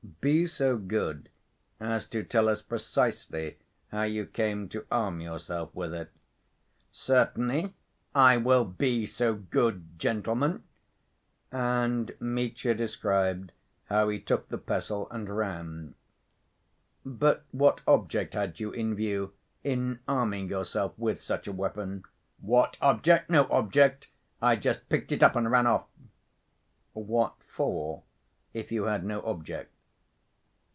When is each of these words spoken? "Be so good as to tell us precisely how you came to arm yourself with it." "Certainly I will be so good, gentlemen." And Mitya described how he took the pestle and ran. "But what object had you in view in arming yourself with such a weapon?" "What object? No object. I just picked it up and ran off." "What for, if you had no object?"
"Be 0.19 0.45
so 0.45 0.77
good 0.77 1.29
as 1.79 2.05
to 2.09 2.21
tell 2.23 2.47
us 2.47 2.61
precisely 2.61 3.57
how 3.89 4.03
you 4.03 4.27
came 4.27 4.69
to 4.69 4.85
arm 4.91 5.19
yourself 5.19 5.73
with 5.73 5.95
it." 5.95 6.11
"Certainly 6.91 7.73
I 8.13 8.37
will 8.37 8.63
be 8.63 9.07
so 9.07 9.33
good, 9.33 9.97
gentlemen." 9.97 10.61
And 11.51 12.15
Mitya 12.19 12.75
described 12.75 13.51
how 13.85 14.09
he 14.09 14.19
took 14.19 14.49
the 14.49 14.59
pestle 14.59 15.09
and 15.09 15.35
ran. 15.35 15.95
"But 17.03 17.43
what 17.49 17.81
object 17.87 18.35
had 18.35 18.59
you 18.59 18.71
in 18.71 18.93
view 18.93 19.33
in 19.63 20.01
arming 20.07 20.49
yourself 20.49 20.93
with 20.99 21.19
such 21.19 21.47
a 21.47 21.51
weapon?" 21.51 22.03
"What 22.39 22.77
object? 22.79 23.31
No 23.31 23.47
object. 23.49 24.07
I 24.39 24.55
just 24.55 24.87
picked 24.87 25.11
it 25.11 25.23
up 25.23 25.35
and 25.35 25.49
ran 25.49 25.65
off." 25.65 25.87
"What 26.93 27.37
for, 27.47 28.03
if 28.53 28.71
you 28.71 28.83
had 28.83 29.03
no 29.03 29.23
object?" 29.23 29.69